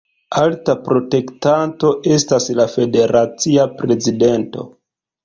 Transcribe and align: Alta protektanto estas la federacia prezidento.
Alta 0.43 0.73
protektanto 0.85 1.91
estas 2.15 2.47
la 2.61 2.65
federacia 2.77 3.67
prezidento. 3.83 4.65